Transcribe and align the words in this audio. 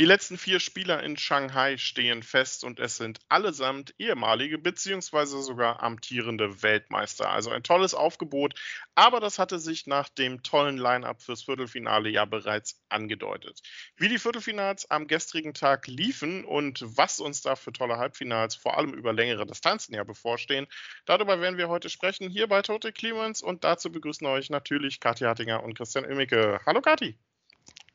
Die 0.00 0.06
letzten 0.06 0.38
vier 0.38 0.58
Spieler 0.58 1.04
in 1.04 1.16
Shanghai 1.16 1.76
stehen 1.76 2.24
fest 2.24 2.64
und 2.64 2.80
es 2.80 2.96
sind 2.96 3.20
allesamt 3.28 3.94
ehemalige 3.96 4.58
bzw. 4.58 5.40
sogar 5.40 5.84
amtierende 5.84 6.64
Weltmeister. 6.64 7.30
Also 7.30 7.50
ein 7.50 7.62
tolles 7.62 7.94
Aufgebot, 7.94 8.58
aber 8.96 9.20
das 9.20 9.38
hatte 9.38 9.60
sich 9.60 9.86
nach 9.86 10.08
dem 10.08 10.42
tollen 10.42 10.78
Line-up 10.78 11.22
fürs 11.22 11.44
Viertelfinale 11.44 12.08
ja 12.08 12.24
bereits 12.24 12.82
angedeutet. 12.88 13.60
Wie 13.96 14.08
die 14.08 14.18
Viertelfinals 14.18 14.90
am 14.90 15.06
gestrigen 15.06 15.54
Tag 15.54 15.86
liefen 15.86 16.44
und 16.44 16.82
was 16.84 17.20
uns 17.20 17.42
da 17.42 17.54
für 17.54 17.70
tolle 17.72 17.96
Halbfinals 17.96 18.56
vor 18.56 18.76
allem 18.76 18.94
über 18.94 19.12
längere 19.12 19.46
Distanzen 19.46 19.94
ja 19.94 20.02
bevorstehen, 20.02 20.66
darüber 21.04 21.40
werden 21.40 21.56
wir 21.56 21.68
heute 21.68 21.88
sprechen 21.88 22.28
hier 22.28 22.48
bei 22.48 22.62
Total 22.62 22.92
Clemens 22.92 23.42
und 23.42 23.62
dazu 23.62 23.92
begrüßen 23.92 24.26
euch 24.26 24.50
natürlich 24.50 24.98
Kathi 24.98 25.22
Hattinger 25.22 25.62
und 25.62 25.74
Christian 25.74 26.04
Oemicke. 26.04 26.58
Hallo 26.66 26.80
Kathi! 26.80 27.16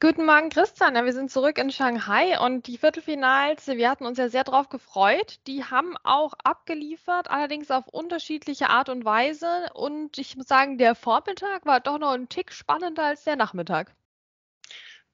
Guten 0.01 0.25
Morgen, 0.25 0.47
Christian. 0.49 0.95
Ja, 0.95 1.03
wir 1.03 1.11
sind 1.11 1.29
zurück 1.29 1.57
in 1.57 1.71
Shanghai 1.71 2.39
und 2.39 2.67
die 2.67 2.77
Viertelfinals, 2.77 3.67
wir 3.67 3.89
hatten 3.89 4.05
uns 4.05 4.17
ja 4.17 4.29
sehr 4.29 4.45
drauf 4.45 4.69
gefreut. 4.69 5.41
Die 5.45 5.65
haben 5.65 5.97
auch 6.03 6.31
abgeliefert, 6.41 7.29
allerdings 7.29 7.69
auf 7.69 7.85
unterschiedliche 7.89 8.69
Art 8.69 8.87
und 8.87 9.03
Weise. 9.03 9.67
Und 9.73 10.17
ich 10.17 10.37
muss 10.37 10.47
sagen, 10.47 10.77
der 10.77 10.95
Vormittag 10.95 11.65
war 11.65 11.81
doch 11.81 11.99
noch 11.99 12.11
ein 12.11 12.29
Tick 12.29 12.53
spannender 12.53 13.03
als 13.03 13.25
der 13.25 13.35
Nachmittag. 13.35 13.93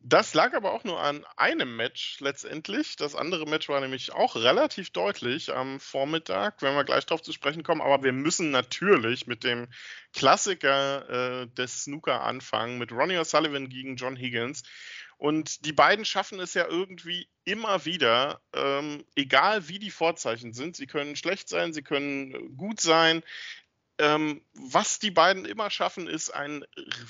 Das 0.08 0.36
lag 0.36 0.54
aber 0.54 0.72
auch 0.72 0.84
nur 0.84 1.02
an 1.02 1.26
einem 1.36 1.76
Match 1.78 2.20
letztendlich. 2.20 2.96
Das 2.96 3.16
andere 3.16 3.48
Match 3.48 3.70
war 3.70 3.82
nämlich 3.82 4.14
auch 4.14 4.36
relativ 4.36 4.92
deutlich 4.92 5.52
am 5.52 5.80
Vormittag, 5.80 6.62
wenn 6.62 6.76
wir 6.76 6.84
gleich 6.84 7.08
darauf 7.08 7.24
zu 7.24 7.34
sprechen 7.34 7.64
kommen. 7.64 7.82
Aber 7.82 8.04
wir 8.04 8.12
müssen 8.12 8.52
natürlich 8.52 9.26
mit 9.26 9.44
dem 9.44 9.68
Klassiker 10.14 11.10
äh, 11.42 11.48
des 11.48 11.86
Snooker 11.86 12.22
anfangen, 12.22 12.78
mit 12.78 12.92
Ronnie 12.92 13.18
O'Sullivan 13.18 13.68
gegen 13.68 13.96
John 13.96 14.16
Higgins. 14.16 14.62
Und 15.18 15.66
die 15.66 15.74
beiden 15.74 16.06
schaffen 16.06 16.40
es 16.40 16.54
ja 16.54 16.68
irgendwie 16.68 17.28
immer 17.44 17.86
wieder, 17.86 18.42
ähm, 18.54 19.06
egal 19.16 19.70
wie 19.70 19.80
die 19.80 19.90
Vorzeichen 19.90 20.54
sind. 20.54 20.76
Sie 20.76 20.86
können 20.86 21.16
schlecht 21.16 21.50
sein, 21.50 21.74
sie 21.74 21.82
können 21.82 22.56
gut 22.58 22.80
sein. 22.80 23.24
Ähm, 23.98 24.42
was 24.54 25.00
die 25.00 25.12
beiden 25.12 25.46
immer 25.46 25.70
schaffen, 25.70 26.08
ist 26.08 26.30
ein 26.30 26.66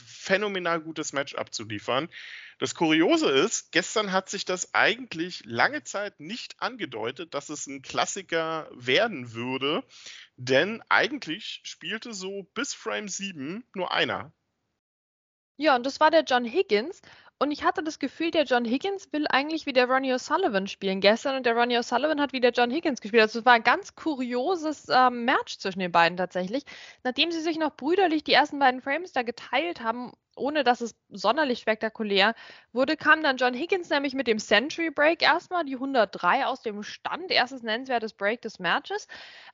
phänomenal 0.05 0.80
gutes 0.81 1.14
Match 1.14 1.33
abzuliefern. 1.33 2.09
Das 2.59 2.75
Kuriose 2.75 3.30
ist, 3.30 3.72
gestern 3.72 4.11
hat 4.11 4.30
sich 4.30 4.45
das 4.45 4.73
eigentlich 4.73 5.44
lange 5.45 5.83
Zeit 5.83 6.19
nicht 6.19 6.61
angedeutet, 6.61 7.33
dass 7.33 7.50
es 7.50 7.66
ein 7.67 7.81
Klassiker 7.81 8.69
werden 8.72 9.33
würde, 9.33 9.83
denn 10.38 10.83
eigentlich 10.89 11.61
spielte 11.64 12.14
so 12.14 12.44
bis 12.53 12.73
Frame 12.73 13.09
7 13.09 13.66
nur 13.73 13.92
einer. 13.92 14.31
Ja, 15.58 15.75
und 15.75 15.86
das 15.86 15.99
war 15.99 16.11
der 16.11 16.23
John 16.23 16.45
Higgins. 16.45 17.02
Und 17.38 17.52
ich 17.52 17.66
hatte 17.66 17.83
das 17.83 18.00
Gefühl, 18.00 18.31
der 18.31 18.44
John 18.44 18.64
Higgins 18.64 19.11
will 19.11 19.25
eigentlich 19.28 19.66
wie 19.66 19.73
der 19.73 19.89
Ronnie 19.89 20.14
O'Sullivan 20.14 20.67
spielen 20.67 21.02
gestern 21.02 21.36
und 21.36 21.45
der 21.45 21.53
Ronnie 21.53 21.77
O'Sullivan 21.77 22.22
hat 22.22 22.31
wie 22.31 22.39
der 22.39 22.52
John 22.52 22.72
Higgins 22.72 23.02
gespielt. 23.02 23.23
Also 23.23 23.39
es 23.39 23.45
war 23.45 23.53
ein 23.53 23.64
ganz 23.64 23.94
kurioses 23.95 24.88
ähm, 24.89 25.25
Match 25.25 25.58
zwischen 25.58 25.80
den 25.80 25.92
beiden 25.92 26.17
tatsächlich. 26.17 26.64
Nachdem 27.03 27.31
sie 27.31 27.42
sich 27.42 27.58
noch 27.58 27.75
brüderlich 27.75 28.23
die 28.23 28.31
ersten 28.31 28.58
beiden 28.59 28.81
Frames 28.81 29.11
da 29.11 29.23
geteilt 29.23 29.81
haben, 29.81 30.14
ohne 30.38 30.64
dass 30.64 30.80
es 30.80 30.95
sonderlich 31.09 31.59
spektakulär 31.59 32.36
wurde, 32.72 32.95
kam 32.95 33.22
dann 33.22 33.36
John 33.36 33.53
Higgins 33.53 33.89
nämlich 33.89 34.14
mit 34.14 34.27
dem 34.27 34.39
Century 34.39 34.89
Break 34.89 35.22
erstmal, 35.22 35.66
die 35.66 35.75
103 35.75 36.45
aus 36.45 36.61
dem 36.61 36.83
Stand, 36.83 37.31
erstes 37.31 37.64
nennenswertes 37.64 38.14
Break 38.14 38.42
des 38.44 38.59
Matches. 38.59 39.08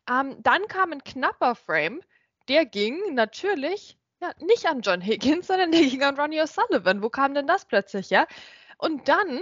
Ähm, 0.08 0.38
dann 0.44 0.68
kam 0.68 0.92
ein 0.92 1.04
knapper 1.04 1.56
Frame, 1.56 2.02
der 2.48 2.66
ging 2.66 3.16
natürlich 3.16 3.98
ja, 4.22 4.32
nicht 4.40 4.66
an 4.68 4.82
John 4.82 5.02
Higgins, 5.02 5.48
sondern 5.48 5.72
der 5.72 5.82
ging 5.82 6.04
an 6.04 6.20
Ronnie 6.20 6.42
O'Sullivan. 6.42 7.02
Wo 7.02 7.10
kam 7.10 7.34
denn 7.34 7.48
das 7.48 7.66
plötzlich, 7.66 8.10
ja? 8.10 8.28
Und 8.78 9.08
dann 9.08 9.42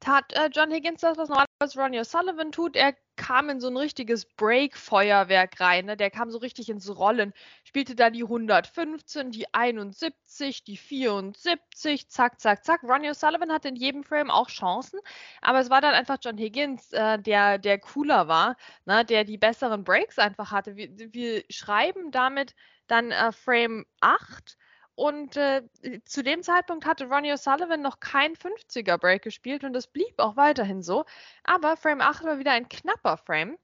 tat 0.00 0.32
äh, 0.34 0.48
John 0.52 0.70
Higgins 0.70 1.00
das, 1.00 1.16
was 1.18 1.28
normalerweise 1.28 1.80
Ronnie 1.80 2.00
O'Sullivan 2.00 2.50
tut. 2.52 2.76
Er 2.76 2.94
kam 3.24 3.48
in 3.48 3.58
so 3.58 3.68
ein 3.68 3.76
richtiges 3.76 4.26
Break-Feuerwerk 4.26 5.58
rein. 5.58 5.86
Ne? 5.86 5.96
Der 5.96 6.10
kam 6.10 6.30
so 6.30 6.36
richtig 6.38 6.68
ins 6.68 6.94
Rollen. 6.94 7.32
Spielte 7.64 7.94
da 7.94 8.10
die 8.10 8.22
115, 8.22 9.30
die 9.30 9.46
71, 9.54 10.62
die 10.64 10.76
74, 10.76 12.10
zack, 12.10 12.38
zack, 12.38 12.64
zack. 12.64 12.82
Ronnie 12.82 13.08
O'Sullivan 13.08 13.50
hatte 13.50 13.68
in 13.68 13.76
jedem 13.76 14.04
Frame 14.04 14.30
auch 14.30 14.48
Chancen, 14.48 15.00
aber 15.40 15.60
es 15.60 15.70
war 15.70 15.80
dann 15.80 15.94
einfach 15.94 16.18
John 16.22 16.36
Higgins, 16.36 16.92
äh, 16.92 17.18
der, 17.18 17.56
der 17.56 17.78
cooler 17.78 18.28
war, 18.28 18.56
ne? 18.84 19.06
der 19.06 19.24
die 19.24 19.38
besseren 19.38 19.84
Breaks 19.84 20.18
einfach 20.18 20.50
hatte. 20.50 20.76
Wir, 20.76 20.90
wir 20.90 21.44
schreiben 21.48 22.10
damit 22.10 22.54
dann 22.88 23.10
äh, 23.10 23.32
Frame 23.32 23.86
8 24.00 24.58
und 24.96 25.36
äh, 25.36 25.62
zu 26.04 26.22
dem 26.22 26.42
Zeitpunkt 26.42 26.86
hatte 26.86 27.06
Ronnie 27.06 27.32
O'Sullivan 27.32 27.78
noch 27.78 27.98
kein 28.00 28.34
50er 28.34 28.96
Break 28.98 29.22
gespielt 29.22 29.64
und 29.64 29.72
das 29.72 29.88
blieb 29.88 30.14
auch 30.18 30.36
weiterhin 30.36 30.82
so. 30.82 31.04
Aber 31.42 31.76
Frame 31.76 32.00
8 32.00 32.24
war 32.24 32.38
wieder 32.38 32.52
ein 32.52 32.68
knapper 32.68 33.16
Frame. 33.16 33.58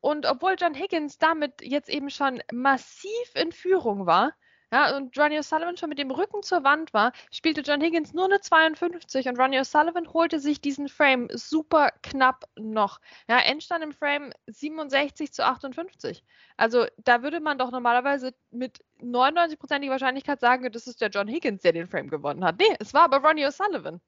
Und 0.00 0.26
obwohl 0.26 0.56
John 0.58 0.74
Higgins 0.74 1.18
damit 1.18 1.62
jetzt 1.62 1.88
eben 1.88 2.10
schon 2.10 2.42
massiv 2.52 3.34
in 3.34 3.52
Führung 3.52 4.06
war, 4.06 4.32
ja, 4.72 4.96
und 4.96 5.16
Ronnie 5.18 5.38
O'Sullivan 5.38 5.76
schon 5.78 5.90
mit 5.90 5.98
dem 5.98 6.10
Rücken 6.10 6.42
zur 6.42 6.64
Wand 6.64 6.94
war, 6.94 7.12
spielte 7.30 7.60
John 7.60 7.80
Higgins 7.80 8.14
nur 8.14 8.24
eine 8.24 8.40
52 8.40 9.28
und 9.28 9.38
Ronnie 9.38 9.60
O'Sullivan 9.60 10.12
holte 10.12 10.40
sich 10.40 10.60
diesen 10.60 10.88
Frame 10.88 11.28
super 11.32 11.90
knapp 12.02 12.44
noch. 12.56 13.00
Ja, 13.28 13.38
Endstand 13.38 13.84
im 13.84 13.92
Frame 13.92 14.32
67 14.46 15.32
zu 15.32 15.44
58. 15.44 16.24
Also 16.56 16.86
da 16.98 17.22
würde 17.22 17.40
man 17.40 17.58
doch 17.58 17.70
normalerweise 17.70 18.34
mit 18.50 18.82
99%iger 19.00 19.92
Wahrscheinlichkeit 19.92 20.40
sagen, 20.40 20.70
das 20.72 20.86
ist 20.86 21.00
der 21.00 21.10
John 21.10 21.28
Higgins, 21.28 21.62
der 21.62 21.72
den 21.72 21.88
Frame 21.88 22.08
gewonnen 22.08 22.44
hat. 22.44 22.58
Nee, 22.58 22.74
es 22.80 22.94
war 22.94 23.02
aber 23.02 23.18
Ronnie 23.18 23.46
O'Sullivan. 23.46 24.00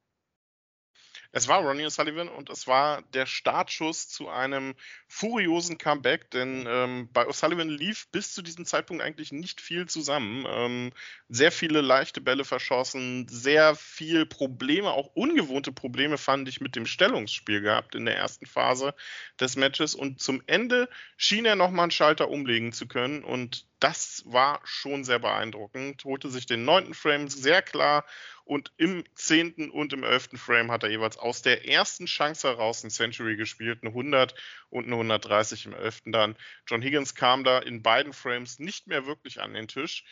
Es 1.36 1.48
war 1.48 1.62
Ronnie 1.62 1.84
O'Sullivan 1.84 2.28
und 2.28 2.48
es 2.48 2.68
war 2.68 3.02
der 3.12 3.26
Startschuss 3.26 4.08
zu 4.08 4.28
einem 4.28 4.76
furiosen 5.08 5.78
Comeback, 5.78 6.30
denn 6.30 6.64
ähm, 6.68 7.08
bei 7.12 7.26
O'Sullivan 7.26 7.68
lief 7.68 8.06
bis 8.12 8.32
zu 8.32 8.40
diesem 8.40 8.64
Zeitpunkt 8.64 9.02
eigentlich 9.02 9.32
nicht 9.32 9.60
viel 9.60 9.86
zusammen. 9.86 10.46
Ähm, 10.48 10.92
sehr 11.28 11.50
viele 11.50 11.80
leichte 11.80 12.20
Bälle 12.20 12.44
verschossen, 12.44 13.26
sehr 13.28 13.74
viel 13.74 14.26
Probleme, 14.26 14.92
auch 14.92 15.08
ungewohnte 15.14 15.72
Probleme 15.72 16.18
fand 16.18 16.48
ich 16.48 16.60
mit 16.60 16.76
dem 16.76 16.86
Stellungsspiel 16.86 17.62
gehabt 17.62 17.96
in 17.96 18.04
der 18.04 18.16
ersten 18.16 18.46
Phase 18.46 18.94
des 19.40 19.56
Matches 19.56 19.96
und 19.96 20.20
zum 20.20 20.40
Ende 20.46 20.88
schien 21.16 21.46
er 21.46 21.56
nochmal 21.56 21.82
einen 21.82 21.90
Schalter 21.90 22.28
umlegen 22.30 22.72
zu 22.72 22.86
können 22.86 23.24
und 23.24 23.66
das 23.84 24.22
war 24.24 24.62
schon 24.64 25.04
sehr 25.04 25.18
beeindruckend. 25.18 26.04
Holte 26.04 26.30
sich 26.30 26.46
den 26.46 26.64
neunten 26.64 26.94
Frame 26.94 27.28
sehr 27.28 27.60
klar 27.60 28.06
und 28.46 28.72
im 28.78 29.04
zehnten 29.14 29.68
und 29.68 29.92
im 29.92 30.04
elften 30.04 30.38
Frame 30.38 30.70
hat 30.70 30.84
er 30.84 30.88
jeweils 30.88 31.18
aus 31.18 31.42
der 31.42 31.68
ersten 31.68 32.06
Chance 32.06 32.48
heraus 32.48 32.82
ein 32.82 32.88
Century 32.88 33.36
gespielt, 33.36 33.80
eine 33.82 33.90
100 33.90 34.34
und 34.70 34.86
eine 34.86 34.94
130 34.94 35.66
im 35.66 35.74
elften 35.74 36.12
dann. 36.12 36.34
John 36.66 36.80
Higgins 36.80 37.14
kam 37.14 37.44
da 37.44 37.58
in 37.58 37.82
beiden 37.82 38.14
Frames 38.14 38.58
nicht 38.58 38.86
mehr 38.86 39.04
wirklich 39.04 39.42
an 39.42 39.52
den 39.52 39.68
Tisch. 39.68 40.04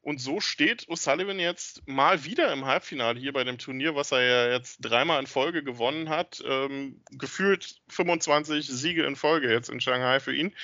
Und 0.00 0.20
so 0.20 0.38
steht 0.38 0.86
O'Sullivan 0.88 1.40
jetzt 1.40 1.88
mal 1.88 2.22
wieder 2.22 2.52
im 2.52 2.66
Halbfinale 2.66 3.18
hier 3.18 3.32
bei 3.32 3.42
dem 3.42 3.58
Turnier, 3.58 3.96
was 3.96 4.12
er 4.12 4.22
ja 4.22 4.52
jetzt 4.52 4.78
dreimal 4.78 5.18
in 5.18 5.26
Folge 5.26 5.64
gewonnen 5.64 6.08
hat. 6.08 6.40
Ähm, 6.46 7.02
gefühlt 7.10 7.80
25 7.88 8.64
Siege 8.64 9.04
in 9.04 9.16
Folge 9.16 9.50
jetzt 9.50 9.70
in 9.70 9.80
Shanghai 9.80 10.20
für 10.20 10.32
ihn. 10.32 10.54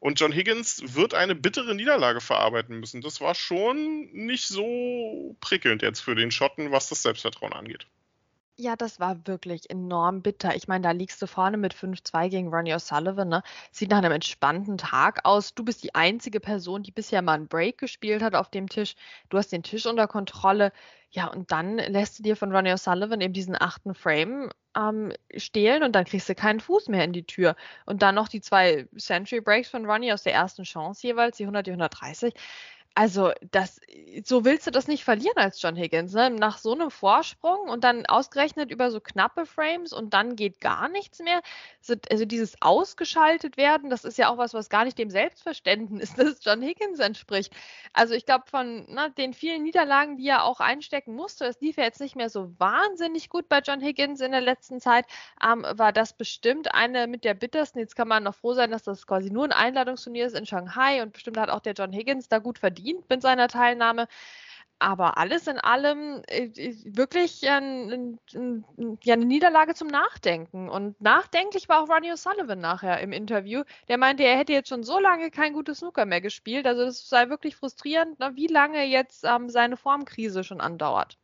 Und 0.00 0.20
John 0.20 0.32
Higgins 0.32 0.94
wird 0.94 1.14
eine 1.14 1.34
bittere 1.34 1.74
Niederlage 1.74 2.20
verarbeiten 2.20 2.78
müssen. 2.78 3.00
Das 3.00 3.20
war 3.20 3.34
schon 3.34 4.08
nicht 4.12 4.46
so 4.46 5.36
prickelnd 5.40 5.82
jetzt 5.82 6.00
für 6.00 6.14
den 6.14 6.30
Schotten, 6.30 6.70
was 6.70 6.88
das 6.88 7.02
Selbstvertrauen 7.02 7.52
angeht. 7.52 7.86
Ja, 8.60 8.74
das 8.74 8.98
war 8.98 9.24
wirklich 9.28 9.70
enorm 9.70 10.20
bitter. 10.20 10.56
Ich 10.56 10.66
meine, 10.66 10.82
da 10.82 10.90
liegst 10.90 11.22
du 11.22 11.28
vorne 11.28 11.56
mit 11.56 11.74
5-2 11.74 12.28
gegen 12.28 12.48
Ronnie 12.52 12.74
O'Sullivan. 12.74 13.26
Ne? 13.28 13.42
Sieht 13.70 13.90
nach 13.90 13.98
einem 13.98 14.10
entspannten 14.10 14.76
Tag 14.78 15.20
aus. 15.24 15.54
Du 15.54 15.64
bist 15.64 15.84
die 15.84 15.94
einzige 15.94 16.40
Person, 16.40 16.82
die 16.82 16.90
bisher 16.90 17.22
mal 17.22 17.34
einen 17.34 17.46
Break 17.46 17.78
gespielt 17.78 18.20
hat 18.20 18.34
auf 18.34 18.50
dem 18.50 18.68
Tisch. 18.68 18.96
Du 19.28 19.38
hast 19.38 19.52
den 19.52 19.62
Tisch 19.62 19.86
unter 19.86 20.08
Kontrolle. 20.08 20.72
Ja, 21.10 21.28
und 21.28 21.52
dann 21.52 21.76
lässt 21.78 22.18
du 22.18 22.24
dir 22.24 22.34
von 22.36 22.50
Ronnie 22.52 22.72
O'Sullivan 22.72 23.20
eben 23.20 23.32
diesen 23.32 23.54
achten 23.58 23.94
Frame 23.94 24.50
ähm, 24.76 25.12
stehlen 25.36 25.84
und 25.84 25.92
dann 25.92 26.04
kriegst 26.04 26.28
du 26.28 26.34
keinen 26.34 26.58
Fuß 26.58 26.88
mehr 26.88 27.04
in 27.04 27.12
die 27.12 27.24
Tür. 27.24 27.54
Und 27.86 28.02
dann 28.02 28.16
noch 28.16 28.26
die 28.28 28.40
zwei 28.40 28.88
Century 28.98 29.40
Breaks 29.40 29.68
von 29.70 29.86
Ronnie 29.86 30.12
aus 30.12 30.24
der 30.24 30.34
ersten 30.34 30.64
Chance 30.64 31.06
jeweils, 31.06 31.36
die 31.36 31.44
100, 31.44 31.64
die 31.66 31.70
130. 31.70 32.34
also 32.98 33.30
das, 33.52 33.80
so 34.24 34.44
willst 34.44 34.66
du 34.66 34.72
das 34.72 34.88
nicht 34.88 35.04
verlieren 35.04 35.36
als 35.36 35.62
John 35.62 35.76
Higgins, 35.76 36.14
ne? 36.14 36.30
Nach 36.30 36.58
so 36.58 36.72
einem 36.72 36.90
Vorsprung 36.90 37.68
und 37.68 37.84
dann 37.84 38.06
ausgerechnet 38.06 38.72
über 38.72 38.90
so 38.90 38.98
knappe 38.98 39.46
Frames 39.46 39.92
und 39.92 40.14
dann 40.14 40.34
geht 40.34 40.60
gar 40.60 40.88
nichts 40.88 41.20
mehr. 41.20 41.40
Also 42.10 42.24
dieses 42.24 42.60
ausgeschaltet 42.60 43.56
werden, 43.56 43.88
das 43.88 44.02
ist 44.02 44.18
ja 44.18 44.28
auch 44.28 44.36
was, 44.36 44.52
was 44.52 44.68
gar 44.68 44.84
nicht 44.84 44.98
dem 44.98 45.10
Selbstverständnis 45.10 46.14
des 46.16 46.42
John 46.42 46.60
Higgins 46.60 46.98
entspricht. 46.98 47.52
Also 47.92 48.14
ich 48.14 48.26
glaube, 48.26 48.46
von 48.50 48.84
na, 48.88 49.06
ne, 49.06 49.14
den 49.16 49.32
vielen 49.32 49.62
Niederlagen, 49.62 50.16
die 50.16 50.26
er 50.26 50.42
auch 50.42 50.58
einstecken 50.58 51.14
musste, 51.14 51.44
es 51.44 51.60
lief 51.60 51.76
ja 51.76 51.84
jetzt 51.84 52.00
nicht 52.00 52.16
mehr 52.16 52.30
so 52.30 52.52
wahnsinnig 52.58 53.28
gut 53.28 53.48
bei 53.48 53.60
John 53.60 53.80
Higgins 53.80 54.20
in 54.20 54.32
der 54.32 54.40
letzten 54.40 54.80
Zeit, 54.80 55.06
ähm, 55.40 55.64
war 55.70 55.92
das 55.92 56.14
bestimmt 56.14 56.74
eine 56.74 57.06
mit 57.06 57.22
der 57.22 57.34
bittersten. 57.34 57.78
Jetzt 57.78 57.94
kann 57.94 58.08
man 58.08 58.24
noch 58.24 58.34
froh 58.34 58.54
sein, 58.54 58.72
dass 58.72 58.82
das 58.82 59.06
quasi 59.06 59.30
nur 59.30 59.44
ein 59.44 59.52
Einladungsturnier 59.52 60.26
ist 60.26 60.36
in 60.36 60.46
Shanghai 60.46 61.00
und 61.00 61.12
bestimmt 61.12 61.38
hat 61.38 61.48
auch 61.48 61.60
der 61.60 61.74
John 61.74 61.92
Higgins 61.92 62.28
da 62.28 62.40
gut 62.40 62.58
verdient 62.58 62.87
verdient 62.88 63.08
mit 63.10 63.22
seiner 63.22 63.48
Teilnahme. 63.48 64.08
Aber 64.80 65.18
alles 65.18 65.48
in 65.48 65.58
allem 65.58 66.22
äh, 66.28 66.50
wirklich 66.84 67.48
ein, 67.48 68.18
ein, 68.32 68.98
ja, 69.02 69.14
eine 69.14 69.24
Niederlage 69.24 69.74
zum 69.74 69.88
Nachdenken. 69.88 70.68
Und 70.68 71.00
nachdenklich 71.00 71.68
war 71.68 71.82
auch 71.82 71.88
Ronnie 71.88 72.12
O'Sullivan 72.12 72.60
nachher 72.60 73.00
im 73.00 73.12
Interview. 73.12 73.64
Der 73.88 73.98
meinte, 73.98 74.22
er 74.22 74.38
hätte 74.38 74.52
jetzt 74.52 74.68
schon 74.68 74.84
so 74.84 75.00
lange 75.00 75.32
kein 75.32 75.52
gutes 75.52 75.78
Snooker 75.78 76.06
mehr 76.06 76.20
gespielt. 76.20 76.64
Also 76.64 76.84
das 76.84 77.08
sei 77.08 77.28
wirklich 77.28 77.56
frustrierend, 77.56 78.20
wie 78.34 78.46
lange 78.46 78.84
jetzt 78.84 79.24
ähm, 79.24 79.48
seine 79.48 79.76
Formkrise 79.76 80.44
schon 80.44 80.60
andauert. 80.60 81.18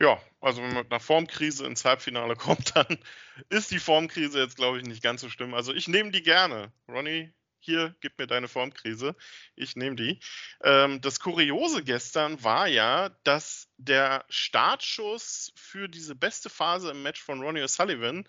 Ja, 0.00 0.20
also 0.40 0.60
wenn 0.60 0.72
man 0.72 0.82
mit 0.82 0.92
einer 0.92 1.00
Formkrise 1.00 1.66
ins 1.66 1.84
Halbfinale 1.84 2.34
kommt, 2.36 2.74
dann 2.74 2.98
ist 3.48 3.70
die 3.70 3.78
Formkrise 3.78 4.40
jetzt, 4.40 4.56
glaube 4.56 4.78
ich, 4.78 4.84
nicht 4.84 5.04
ganz 5.04 5.20
so 5.20 5.28
schlimm. 5.28 5.54
Also 5.54 5.72
ich 5.72 5.86
nehme 5.86 6.10
die 6.10 6.24
gerne. 6.24 6.72
Ronnie, 6.88 7.32
hier, 7.66 7.94
gib 8.00 8.18
mir 8.18 8.26
deine 8.26 8.48
Formkrise, 8.48 9.14
ich 9.54 9.76
nehme 9.76 9.96
die. 9.96 10.18
Ähm, 10.62 11.00
das 11.02 11.20
Kuriose 11.20 11.84
gestern 11.84 12.42
war 12.42 12.66
ja, 12.66 13.10
dass 13.24 13.68
der 13.76 14.24
Startschuss 14.30 15.52
für 15.54 15.88
diese 15.88 16.14
beste 16.14 16.48
Phase 16.48 16.90
im 16.92 17.02
Match 17.02 17.22
von 17.22 17.42
Ronnie 17.42 17.62
O'Sullivan 17.62 18.24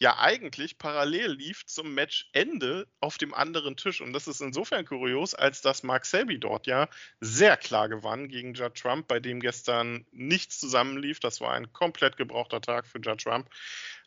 ja 0.00 0.18
eigentlich 0.18 0.78
parallel 0.78 1.32
lief 1.32 1.66
zum 1.66 1.94
Matchende 1.94 2.88
auf 3.00 3.18
dem 3.18 3.34
anderen 3.34 3.76
Tisch. 3.76 4.00
Und 4.00 4.14
das 4.14 4.28
ist 4.28 4.40
insofern 4.40 4.86
kurios, 4.86 5.34
als 5.34 5.60
dass 5.60 5.82
Mark 5.82 6.06
Selby 6.06 6.40
dort 6.40 6.66
ja 6.66 6.88
sehr 7.20 7.56
klar 7.58 7.88
gewann 7.88 8.28
gegen 8.28 8.54
Judd 8.54 8.74
Trump, 8.74 9.08
bei 9.08 9.20
dem 9.20 9.40
gestern 9.40 10.06
nichts 10.10 10.58
zusammenlief. 10.58 11.20
Das 11.20 11.42
war 11.42 11.52
ein 11.52 11.72
komplett 11.74 12.16
gebrauchter 12.16 12.62
Tag 12.62 12.86
für 12.86 12.98
Judd 12.98 13.22
Trump. 13.22 13.50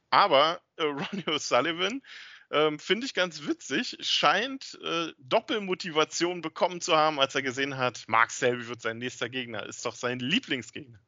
Aber 0.10 0.62
äh, 0.78 0.84
Ronnie 0.84 1.26
O'Sullivan 1.28 2.02
ähm, 2.52 2.80
Finde 2.80 3.06
ich 3.06 3.14
ganz 3.14 3.48
witzig. 3.48 3.98
Scheint 4.02 4.78
äh, 4.84 5.12
Doppelmotivation 5.20 6.42
bekommen 6.42 6.82
zu 6.82 6.96
haben, 6.96 7.20
als 7.20 7.36
er 7.36 7.42
gesehen 7.42 7.78
hat, 7.78 8.04
Mark 8.08 8.32
Selby 8.32 8.68
wird 8.68 8.82
sein 8.82 8.98
nächster 8.98 9.30
Gegner. 9.30 9.66
Ist 9.66 9.86
doch 9.86 9.96
sein 9.96 10.20
Lieblingsgegner. 10.20 11.00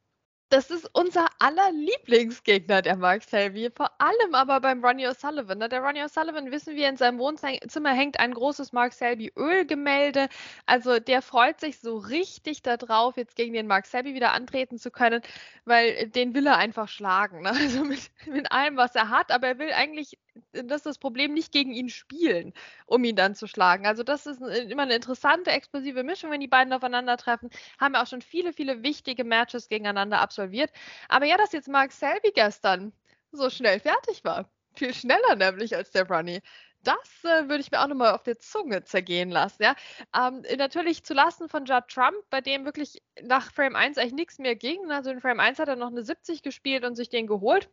Das 0.50 0.70
ist 0.70 0.88
unser 0.94 1.28
aller 1.40 1.72
Lieblingsgegner, 1.72 2.84
der 2.84 2.96
Mark 2.96 3.24
Selby. 3.24 3.72
Vor 3.76 3.90
allem 4.00 4.36
aber 4.36 4.62
beim 4.62 4.86
Ronnie 4.86 5.08
O'Sullivan. 5.08 5.56
Ne? 5.56 5.70
Der 5.70 5.82
Ronnie 5.82 6.04
O'Sullivan, 6.04 6.52
wissen 6.52 6.76
wir, 6.76 6.88
in 6.88 6.98
seinem 6.98 7.18
Wohnzimmer 7.18 7.94
hängt 7.94 8.20
ein 8.20 8.34
großes 8.34 8.72
Mark 8.72 8.94
Selby 8.94 9.32
Ölgemälde. 9.36 10.30
Also 10.68 11.00
der 11.00 11.24
freut 11.24 11.60
sich 11.60 11.80
so 11.80 11.98
richtig 11.98 12.62
darauf, 12.62 13.18
jetzt 13.18 13.36
gegen 13.36 13.54
den 13.54 13.66
Mark 13.66 13.88
Selby 13.88 14.14
wieder 14.14 14.34
antreten 14.34 14.78
zu 14.78 14.92
können, 14.92 15.24
weil 15.66 16.10
den 16.10 16.36
will 16.36 16.46
er 16.46 16.58
einfach 16.58 16.88
schlagen. 16.88 17.42
Ne? 17.42 17.52
Also 17.66 17.84
mit, 17.84 18.12
mit 18.28 18.52
allem, 18.52 18.78
was 18.78 18.94
er 18.94 19.10
hat. 19.10 19.32
Aber 19.32 19.48
er 19.48 19.58
will 19.58 19.72
eigentlich 19.74 20.20
das 20.52 20.78
ist 20.78 20.86
das 20.86 20.98
Problem, 20.98 21.34
nicht 21.34 21.52
gegen 21.52 21.72
ihn 21.72 21.90
spielen, 21.90 22.54
um 22.86 23.04
ihn 23.04 23.16
dann 23.16 23.36
zu 23.36 23.48
schlagen. 23.48 23.86
Also 23.86 24.04
das 24.04 24.26
ist 24.26 24.42
immer 24.42 24.84
eine 24.84 24.96
interessante, 24.96 25.52
explosive 25.52 26.04
Mischung, 26.04 26.32
wenn 26.32 26.42
die 26.42 26.48
beiden 26.48 26.74
aufeinandertreffen. 26.74 27.50
Haben 27.80 27.94
wir 27.94 28.02
auch 28.02 28.08
schon 28.08 28.22
viele, 28.22 28.54
viele 28.54 28.84
wichtige 28.84 29.24
Matches 29.24 29.70
gegeneinander 29.70 30.20
absolviert. 30.20 30.72
Aber 31.10 31.26
ja, 31.26 31.38
dass 31.38 31.52
jetzt 31.52 31.68
Mark 31.68 31.92
Selby 31.92 32.32
gestern 32.34 32.92
so 33.32 33.50
schnell 33.50 33.80
fertig 33.80 34.24
war. 34.24 34.50
Viel 34.74 34.94
schneller 34.94 35.36
nämlich 35.36 35.76
als 35.76 35.92
der 35.92 36.08
Runny. 36.10 36.42
Das 36.84 37.24
äh, 37.24 37.50
würde 37.50 37.62
ich 37.62 37.72
mir 37.72 37.82
auch 37.82 37.88
nochmal 37.88 38.14
auf 38.14 38.24
der 38.24 38.38
Zunge 38.38 38.84
zergehen 38.84 39.32
lassen. 39.32 39.64
Ja? 39.64 39.76
Ähm, 40.16 40.44
natürlich 40.58 41.04
zulasten 41.04 41.50
von 41.50 41.66
Judd 41.66 41.88
Trump, 41.88 42.16
bei 42.30 42.42
dem 42.42 42.64
wirklich 42.64 43.02
nach 43.24 43.52
Frame 43.52 43.76
1 43.76 43.98
eigentlich 43.98 44.14
nichts 44.14 44.38
mehr 44.38 44.56
ging. 44.56 44.92
Also 44.92 45.10
in 45.10 45.20
Frame 45.20 45.40
1 45.40 45.60
hat 45.60 45.68
er 45.68 45.78
noch 45.78 45.88
eine 45.88 46.04
70 46.04 46.44
gespielt 46.44 46.86
und 46.86 46.96
sich 46.96 47.10
den 47.10 47.26
geholt. 47.26 47.70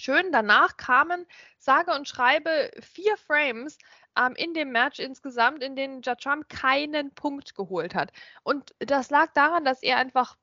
Schön, 0.00 0.30
danach 0.30 0.76
kamen 0.76 1.26
sage 1.58 1.92
und 1.92 2.06
schreibe 2.08 2.70
vier 2.80 3.16
Frames 3.16 3.78
ähm, 4.16 4.34
in 4.36 4.54
dem 4.54 4.70
Match 4.70 5.00
insgesamt, 5.00 5.60
in 5.62 5.74
denen 5.74 6.02
Jatram 6.02 6.46
keinen 6.48 7.12
Punkt 7.14 7.56
geholt 7.56 7.96
hat. 7.96 8.12
Und 8.44 8.74
das 8.78 9.10
lag 9.10 9.32
daran, 9.32 9.64
dass 9.64 9.82
er 9.82 9.96
einfach 9.96 10.36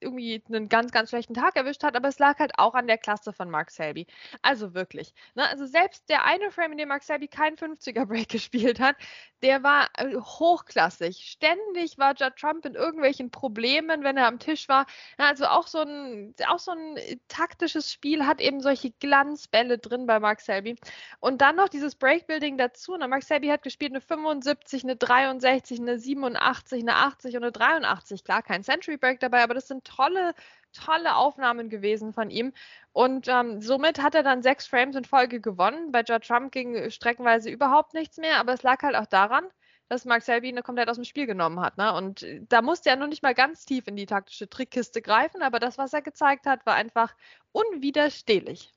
irgendwie 0.00 0.42
einen 0.48 0.68
ganz, 0.68 0.92
ganz 0.92 1.10
schlechten 1.10 1.34
Tag 1.34 1.56
erwischt 1.56 1.82
hat, 1.82 1.96
aber 1.96 2.08
es 2.08 2.18
lag 2.18 2.38
halt 2.38 2.58
auch 2.58 2.74
an 2.74 2.86
der 2.86 2.98
Klasse 2.98 3.32
von 3.32 3.50
Mark 3.50 3.70
Selby. 3.70 4.06
Also 4.42 4.74
wirklich. 4.74 5.14
Ne? 5.34 5.48
Also 5.48 5.66
selbst 5.66 6.08
der 6.08 6.24
eine 6.24 6.50
Frame, 6.50 6.72
in 6.72 6.78
dem 6.78 6.88
Mark 6.88 7.02
Selby 7.02 7.28
keinen 7.28 7.56
50er-Break 7.56 8.28
gespielt 8.36 8.80
hat, 8.80 8.96
der 9.42 9.62
war 9.62 9.88
äh, 9.96 10.14
hochklassig. 10.16 11.18
Ständig 11.18 11.98
war 11.98 12.14
Judd 12.14 12.36
Trump 12.36 12.64
in 12.64 12.74
irgendwelchen 12.74 13.30
Problemen, 13.30 14.02
wenn 14.02 14.16
er 14.16 14.26
am 14.26 14.38
Tisch 14.38 14.68
war. 14.68 14.86
Also 15.18 15.46
auch 15.46 15.66
so 15.66 15.80
ein, 15.80 16.34
auch 16.48 16.58
so 16.58 16.72
ein 16.72 16.96
äh, 16.96 17.16
taktisches 17.28 17.92
Spiel 17.92 18.26
hat 18.26 18.40
eben 18.40 18.60
solche 18.60 18.90
Glanzbälle 18.90 19.78
drin 19.78 20.06
bei 20.06 20.20
Mark 20.20 20.40
Selby. 20.40 20.76
Und 21.20 21.40
dann 21.40 21.56
noch 21.56 21.68
dieses 21.68 21.94
Breakbuilding 21.94 22.58
dazu. 22.58 22.94
Und 22.94 23.08
Mark 23.08 23.22
Selby 23.22 23.48
hat 23.48 23.62
gespielt 23.62 23.92
eine 23.92 24.00
75, 24.00 24.84
eine 24.84 24.96
63, 24.96 25.80
eine 25.80 25.98
87, 25.98 26.82
eine 26.82 26.96
80 26.96 27.36
und 27.36 27.42
eine 27.44 27.52
83. 27.52 28.24
Klar, 28.24 28.42
kein 28.42 28.62
Century 28.62 28.96
Break 28.96 29.20
dabei, 29.20 29.42
aber 29.42 29.54
das 29.54 29.68
sind 29.68 29.85
tolle, 29.86 30.34
tolle 30.72 31.16
Aufnahmen 31.16 31.70
gewesen 31.70 32.12
von 32.12 32.30
ihm. 32.30 32.52
Und 32.92 33.28
ähm, 33.28 33.60
somit 33.60 34.02
hat 34.02 34.14
er 34.14 34.22
dann 34.22 34.42
sechs 34.42 34.66
Frames 34.66 34.96
in 34.96 35.04
Folge 35.04 35.40
gewonnen. 35.40 35.92
Bei 35.92 36.02
Judd 36.02 36.26
Trump 36.26 36.52
ging 36.52 36.90
streckenweise 36.90 37.50
überhaupt 37.50 37.94
nichts 37.94 38.16
mehr, 38.18 38.38
aber 38.38 38.52
es 38.54 38.62
lag 38.62 38.82
halt 38.82 38.96
auch 38.96 39.06
daran, 39.06 39.46
dass 39.88 40.04
Mark 40.04 40.22
Selby 40.22 40.48
eine 40.48 40.62
komplett 40.62 40.88
aus 40.88 40.96
dem 40.96 41.04
Spiel 41.04 41.26
genommen 41.26 41.60
hat. 41.60 41.78
Ne? 41.78 41.92
Und 41.92 42.22
äh, 42.22 42.40
da 42.48 42.62
musste 42.62 42.90
er 42.90 42.96
noch 42.96 43.06
nicht 43.06 43.22
mal 43.22 43.34
ganz 43.34 43.64
tief 43.64 43.86
in 43.86 43.96
die 43.96 44.06
taktische 44.06 44.48
Trickkiste 44.48 45.02
greifen, 45.02 45.42
aber 45.42 45.60
das, 45.60 45.78
was 45.78 45.92
er 45.92 46.02
gezeigt 46.02 46.46
hat, 46.46 46.66
war 46.66 46.74
einfach 46.74 47.14
unwiderstehlich. 47.52 48.72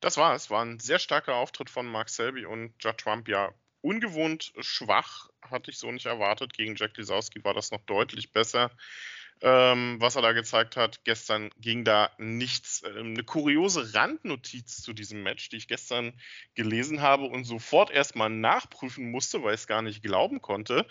Das 0.00 0.16
war 0.16 0.34
es. 0.34 0.50
War 0.50 0.64
ein 0.64 0.78
sehr 0.78 1.00
starker 1.00 1.34
Auftritt 1.34 1.70
von 1.70 1.86
Mark 1.86 2.08
Selby 2.08 2.46
und 2.46 2.72
Judd 2.78 2.98
Trump 2.98 3.28
ja 3.28 3.52
ungewohnt 3.80 4.52
schwach, 4.60 5.28
hatte 5.42 5.70
ich 5.70 5.78
so 5.78 5.90
nicht 5.90 6.06
erwartet. 6.06 6.52
Gegen 6.52 6.76
Jack 6.76 6.96
Lisowski 6.96 7.42
war 7.42 7.54
das 7.54 7.70
noch 7.70 7.80
deutlich 7.86 8.32
besser 8.32 8.70
ähm, 9.42 9.96
was 10.00 10.16
er 10.16 10.22
da 10.22 10.32
gezeigt 10.32 10.76
hat. 10.76 11.04
Gestern 11.04 11.50
ging 11.58 11.84
da 11.84 12.10
nichts. 12.18 12.82
Ähm, 12.84 13.12
eine 13.12 13.24
kuriose 13.24 13.94
Randnotiz 13.94 14.82
zu 14.82 14.92
diesem 14.92 15.22
Match, 15.22 15.48
die 15.48 15.56
ich 15.56 15.68
gestern 15.68 16.12
gelesen 16.54 17.00
habe 17.00 17.24
und 17.24 17.44
sofort 17.44 17.90
erstmal 17.90 18.30
nachprüfen 18.30 19.10
musste, 19.10 19.42
weil 19.42 19.54
ich 19.54 19.60
es 19.60 19.66
gar 19.66 19.82
nicht 19.82 20.02
glauben 20.02 20.40
konnte. 20.40 20.86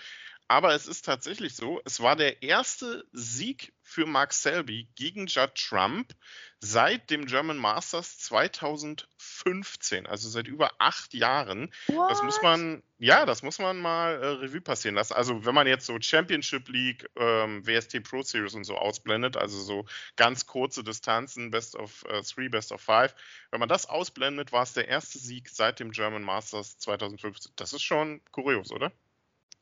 Aber 0.47 0.73
es 0.73 0.87
ist 0.87 1.03
tatsächlich 1.03 1.55
so, 1.55 1.81
es 1.83 1.99
war 1.99 2.15
der 2.15 2.41
erste 2.41 3.05
Sieg 3.11 3.73
für 3.81 4.05
Mark 4.05 4.33
Selby 4.33 4.87
gegen 4.95 5.27
Judd 5.27 5.55
Trump 5.55 6.13
seit 6.59 7.11
dem 7.11 7.25
German 7.25 7.57
Masters 7.57 8.17
2015, 8.19 10.07
also 10.07 10.27
seit 10.27 10.47
über 10.47 10.71
acht 10.79 11.13
Jahren. 11.13 11.71
What? 11.87 12.09
Das 12.09 12.23
muss 12.23 12.41
man, 12.41 12.81
ja, 12.97 13.25
das 13.25 13.43
muss 13.43 13.59
man 13.59 13.77
mal 13.77 14.21
äh, 14.21 14.27
Revue 14.27 14.61
passieren 14.61 14.95
lassen. 14.95 15.13
Also 15.13 15.45
wenn 15.45 15.53
man 15.53 15.67
jetzt 15.67 15.85
so 15.85 15.97
Championship 15.99 16.67
League, 16.69 17.07
ähm, 17.15 17.65
WST 17.65 18.01
Pro 18.03 18.23
Series 18.23 18.55
und 18.55 18.63
so 18.63 18.75
ausblendet, 18.75 19.37
also 19.37 19.59
so 19.59 19.85
ganz 20.15 20.47
kurze 20.47 20.83
Distanzen, 20.83 21.51
Best 21.51 21.75
of 21.75 22.03
äh, 22.05 22.21
Three, 22.23 22.49
Best 22.49 22.71
of 22.71 22.81
Five, 22.81 23.13
wenn 23.51 23.59
man 23.59 23.69
das 23.69 23.87
ausblendet, 23.87 24.51
war 24.51 24.63
es 24.63 24.73
der 24.73 24.87
erste 24.87 25.19
Sieg 25.19 25.49
seit 25.49 25.79
dem 25.79 25.91
German 25.91 26.23
Masters 26.23 26.79
2015. 26.79 27.51
Das 27.55 27.73
ist 27.73 27.83
schon 27.83 28.21
kurios, 28.31 28.71
oder? 28.71 28.91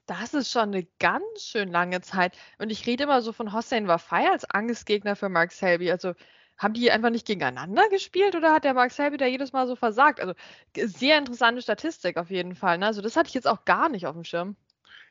Das 0.05 0.33
ist 0.35 0.51
schon 0.51 0.73
eine 0.73 0.87
ganz 0.99 1.43
schön 1.43 1.71
lange 1.71 1.99
Zeit. 2.01 2.37
Und 2.59 2.69
ich 2.69 2.85
rede 2.85 3.03
immer 3.03 3.21
so 3.21 3.33
von 3.33 3.51
Hossein 3.53 3.87
Wafai 3.87 4.29
als 4.29 4.45
Angstgegner 4.45 5.15
für 5.15 5.29
Mark 5.29 5.51
Selby. 5.51 5.91
Also 5.91 6.13
haben 6.57 6.73
die 6.73 6.91
einfach 6.91 7.09
nicht 7.09 7.27
gegeneinander 7.27 7.89
gespielt 7.89 8.35
oder 8.35 8.53
hat 8.53 8.63
der 8.63 8.89
Selby 8.89 9.17
da 9.17 9.25
jedes 9.25 9.53
Mal 9.53 9.67
so 9.67 9.75
versagt? 9.75 10.19
Also 10.19 10.33
sehr 10.75 11.17
interessante 11.17 11.61
Statistik 11.61 12.17
auf 12.17 12.29
jeden 12.29 12.55
Fall. 12.55 12.77
Ne? 12.77 12.85
Also 12.85 13.01
das 13.01 13.15
hatte 13.15 13.27
ich 13.27 13.33
jetzt 13.33 13.47
auch 13.47 13.65
gar 13.65 13.89
nicht 13.89 14.05
auf 14.07 14.13
dem 14.13 14.23
Schirm. 14.23 14.55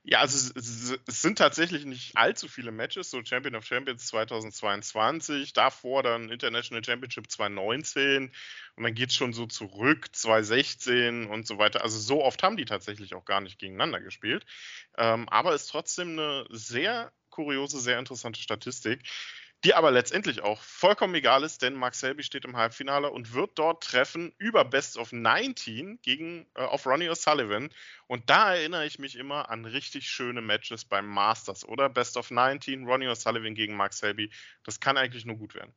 Ja, 0.07 0.21
also 0.21 0.53
es, 0.55 0.99
es, 1.07 1.23
sind 1.23 1.39
tatsächlich 1.39 1.87
nicht 1.87 2.15
allzu 2.15 2.47
viele 2.47 2.73
Matches, 2.73 3.11
so 3.11 3.25
Champion 3.25 3.55
of 3.55 3.65
Champions 3.65 4.07
2022, 4.09 5.55
davor 5.55 6.03
dann 6.03 6.29
International 6.29 6.85
Championship 6.85 7.31
2019 7.31 8.31
und 8.77 8.83
dann 8.83 8.95
geht 8.95 9.09
es 9.09 9.17
schon 9.17 9.33
so 9.33 9.47
zurück 9.47 10.15
2016 10.15 11.25
und 11.27 11.47
so 11.47 11.57
weiter. 11.57 11.83
Also 11.83 11.99
so 11.99 12.23
oft 12.23 12.43
haben 12.43 12.59
die 12.59 12.67
tatsächlich 12.67 13.15
auch 13.15 13.25
gar 13.25 13.41
nicht 13.41 13.59
gegeneinander 13.59 14.03
gespielt, 14.03 14.45
ähm, 14.99 15.27
aber 15.31 15.55
ist 15.55 15.69
trotzdem 15.69 16.19
eine 16.19 16.45
sehr 16.51 17.11
kuriose, 17.31 17.81
sehr 17.81 17.99
interessante 17.99 18.43
Statistik. 18.43 19.09
Die 19.65 19.75
aber 19.75 19.91
letztendlich 19.91 20.43
auch 20.43 20.63
vollkommen 20.63 21.15
egal 21.15 21.43
ist, 21.43 21.63
denn 21.63 21.75
Mark 21.75 21.95
Selby 21.95 22.23
steht 22.23 22.45
im 22.45 22.57
Halbfinale 22.57 23.11
und 23.11 23.33
wird 23.33 23.59
dort 23.59 23.83
treffen 23.83 24.35
über 24.37 24.65
Best 24.65 24.99
of 24.99 25.11
19 25.11 26.01
gegen 26.03 26.47
äh, 26.55 26.63
auf 26.63 26.87
Ronnie 26.87 27.09
O'Sullivan. 27.09 27.71
Und 28.07 28.29
da 28.29 28.55
erinnere 28.55 28.85
ich 28.85 28.99
mich 28.99 29.17
immer 29.17 29.49
an 29.49 29.65
richtig 29.65 30.09
schöne 30.09 30.43
Matches 30.43 30.85
beim 30.85 31.07
Masters, 31.07 31.67
oder? 31.67 31.89
Best 31.89 32.19
of 32.19 32.31
19, 32.31 32.87
Ronnie 32.87 33.09
O'Sullivan 33.09 33.55
gegen 33.55 33.75
Mark 33.75 33.95
Selby. 33.95 34.31
Das 34.65 34.81
kann 34.81 34.99
eigentlich 34.99 35.25
nur 35.25 35.37
gut 35.37 35.55
werden. 35.55 35.73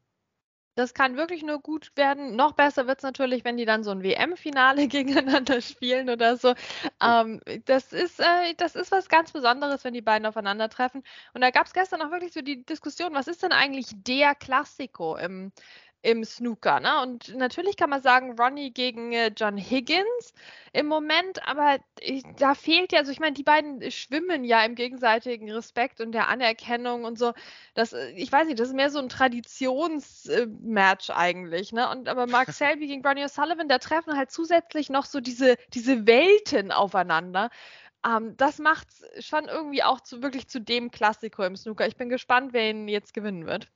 Das 0.78 0.94
kann 0.94 1.18
wirklich 1.18 1.42
nur 1.42 1.60
gut 1.60 1.92
werden. 1.96 2.36
Noch 2.36 2.52
besser 2.52 2.86
wird 2.86 3.00
es 3.00 3.04
natürlich, 3.04 3.44
wenn 3.44 3.58
die 3.58 3.66
dann 3.66 3.84
so 3.84 3.90
ein 3.90 4.04
WM-Finale 4.04 4.88
gegeneinander 4.88 5.60
spielen 5.60 6.08
oder 6.08 6.38
so. 6.38 6.54
Ähm, 7.02 7.42
das, 7.66 7.94
ist, 7.94 8.20
äh, 8.20 8.54
das 8.58 8.76
ist 8.76 8.92
was 8.92 9.10
ganz 9.10 9.32
Besonderes, 9.32 9.84
wenn 9.84 9.96
die 9.96 10.04
beiden 10.04 10.28
aufeinandertreffen. 10.28 11.04
Und 11.34 11.42
da 11.42 11.50
gab 11.50 11.66
es 11.66 11.74
gestern 11.74 12.04
auch 12.04 12.12
wirklich 12.12 12.32
so 12.32 12.42
die 12.42 12.64
Diskussion, 12.64 13.16
was 13.16 13.28
ist 13.28 13.42
denn 13.42 13.54
eigentlich 13.54 13.88
der 13.92 14.36
Klassiko 14.36 15.16
im, 15.18 15.52
im 16.02 16.24
Snooker. 16.24 16.80
Ne? 16.80 17.02
Und 17.02 17.36
natürlich 17.36 17.76
kann 17.76 17.90
man 17.90 18.02
sagen, 18.02 18.40
Ronnie 18.40 18.72
gegen 18.72 19.12
äh, 19.12 19.32
John 19.36 19.58
Higgins 19.58 20.34
im 20.72 20.86
Moment, 20.86 21.46
aber 21.48 21.80
ich, 22.00 22.24
da 22.38 22.54
fehlt 22.54 22.92
ja, 22.92 23.00
also 23.00 23.12
ich 23.12 23.20
meine, 23.20 23.34
die 23.34 23.44
beiden 23.44 23.90
schwimmen 23.92 24.44
ja 24.44 24.64
im 24.64 24.76
gegenseitigen 24.76 25.52
Respekt 25.52 26.00
und 26.00 26.12
der 26.12 26.28
Anerkennung 26.28 27.04
und 27.04 27.18
so. 27.18 27.34
Das, 27.74 27.94
äh, 27.94 28.12
ich 28.12 28.32
weiß 28.32 28.48
nicht, 28.48 28.60
das 28.60 28.70
ist 28.70 28.76
mehr 28.76 28.90
so 28.90 29.00
ein 29.00 29.10
Traditionsmatch 29.10 31.10
äh, 31.10 31.14
eigentlich. 31.14 31.74
Ne? 31.74 31.90
Und 31.90 32.08
aber 32.08 32.28
Mark 32.28 32.50
Selby 32.54 32.88
gegen 32.88 33.06
Ronnie 33.06 33.26
O'Sullivan, 33.26 33.68
da 33.68 33.80
treffen 33.80 34.16
halt 34.16 34.32
zusätzlich 34.32 34.90
noch 34.90 35.06
so 35.06 35.20
diese, 35.20 35.56
diese 35.74 36.08
Welten 36.08 36.72
aufeinander. 36.72 37.50
Ähm, 38.06 38.38
das 38.38 38.60
macht 38.60 38.88
schon 39.20 39.46
irgendwie 39.46 39.84
auch 39.84 40.02
zu, 40.02 40.22
wirklich 40.22 40.48
zu 40.48 40.62
dem 40.62 40.92
Klassiker 40.92 41.48
im 41.48 41.56
Snooker. 41.56 41.88
Ich 41.88 41.98
bin 41.98 42.10
gespannt, 42.10 42.54
wer 42.54 42.70
ihn 42.70 42.88
jetzt 42.88 43.14
gewinnen 43.14 43.46
wird. 43.46 43.70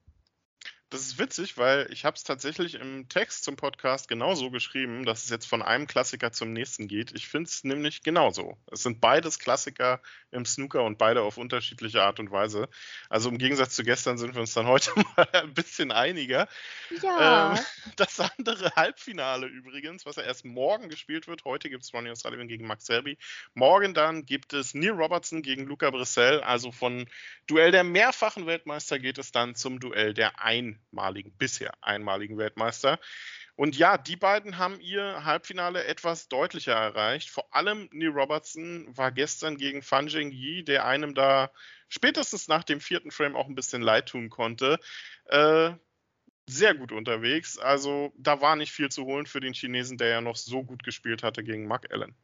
Das 0.91 0.99
ist 1.03 1.17
witzig, 1.17 1.57
weil 1.57 1.87
ich 1.89 2.03
habe 2.03 2.17
es 2.17 2.25
tatsächlich 2.25 2.75
im 2.75 3.07
Text 3.07 3.45
zum 3.45 3.55
Podcast 3.55 4.09
genauso 4.09 4.51
geschrieben, 4.51 5.05
dass 5.05 5.23
es 5.23 5.29
jetzt 5.29 5.45
von 5.45 5.61
einem 5.61 5.87
Klassiker 5.87 6.33
zum 6.33 6.51
nächsten 6.51 6.89
geht. 6.89 7.13
Ich 7.13 7.29
finde 7.29 7.47
es 7.47 7.63
nämlich 7.63 8.03
genauso. 8.03 8.57
Es 8.69 8.83
sind 8.83 8.99
beides 8.99 9.39
Klassiker 9.39 10.01
im 10.31 10.43
Snooker 10.43 10.83
und 10.83 10.97
beide 10.97 11.21
auf 11.21 11.37
unterschiedliche 11.37 12.03
Art 12.03 12.19
und 12.19 12.29
Weise. 12.29 12.67
Also 13.09 13.29
im 13.29 13.37
Gegensatz 13.37 13.73
zu 13.73 13.85
gestern 13.85 14.17
sind 14.17 14.33
wir 14.33 14.41
uns 14.41 14.53
dann 14.53 14.65
heute 14.65 14.91
mal 15.15 15.29
ein 15.31 15.53
bisschen 15.53 15.93
einiger. 15.93 16.49
Ja. 17.01 17.53
Ähm, 17.53 17.63
das 17.95 18.19
andere 18.19 18.71
Halbfinale 18.75 19.47
übrigens, 19.47 20.05
was 20.05 20.17
ja 20.17 20.23
erst 20.23 20.43
morgen 20.43 20.89
gespielt 20.89 21.25
wird. 21.25 21.45
Heute 21.45 21.69
gibt 21.69 21.85
es 21.85 21.93
Ronnie 21.93 22.09
O'Sullivan 22.09 22.47
gegen 22.47 22.67
Max 22.67 22.85
Selby. 22.85 23.17
Morgen 23.53 23.93
dann 23.93 24.25
gibt 24.25 24.51
es 24.51 24.73
Neil 24.73 24.91
Robertson 24.91 25.41
gegen 25.41 25.67
Luca 25.67 25.89
Brissell. 25.89 26.41
Also 26.41 26.73
von 26.73 27.07
Duell 27.47 27.71
der 27.71 27.85
mehrfachen 27.85 28.45
Weltmeister 28.45 28.99
geht 28.99 29.19
es 29.19 29.31
dann 29.31 29.55
zum 29.55 29.79
Duell 29.79 30.13
der 30.13 30.43
ein 30.43 30.80
einmaligen, 30.91 31.31
bisher 31.37 31.71
einmaligen 31.81 32.37
Weltmeister. 32.37 32.99
Und 33.55 33.77
ja, 33.77 33.97
die 33.97 34.15
beiden 34.15 34.57
haben 34.57 34.79
ihr 34.79 35.23
Halbfinale 35.23 35.83
etwas 35.83 36.27
deutlicher 36.27 36.73
erreicht. 36.73 37.29
Vor 37.29 37.53
allem 37.53 37.89
Neil 37.91 38.09
Robertson 38.09 38.85
war 38.95 39.11
gestern 39.11 39.57
gegen 39.57 39.81
Fan 39.81 40.09
Zhengyi, 40.09 40.63
der 40.63 40.85
einem 40.85 41.13
da 41.13 41.51
spätestens 41.89 42.47
nach 42.47 42.63
dem 42.63 42.79
vierten 42.79 43.11
Frame 43.11 43.35
auch 43.35 43.47
ein 43.47 43.55
bisschen 43.55 43.81
leid 43.81 44.07
tun 44.09 44.29
konnte. 44.29 44.79
Äh, 45.25 45.73
sehr 46.47 46.73
gut 46.75 46.91
unterwegs. 46.91 47.57
Also 47.57 48.13
da 48.17 48.41
war 48.41 48.55
nicht 48.55 48.71
viel 48.71 48.89
zu 48.89 49.05
holen 49.05 49.25
für 49.25 49.39
den 49.39 49.53
Chinesen, 49.53 49.97
der 49.97 50.07
ja 50.07 50.21
noch 50.21 50.35
so 50.35 50.63
gut 50.63 50.83
gespielt 50.83 51.23
hatte 51.23 51.43
gegen 51.43 51.67
Mark 51.67 51.91
Allen. 51.91 52.15